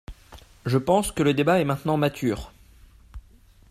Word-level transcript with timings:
Je 0.65 0.79
pense 0.79 1.11
que 1.11 1.21
le 1.21 1.35
débat 1.35 1.59
est 1.61 1.63
maintenant 1.63 1.95
mature. 1.95 2.51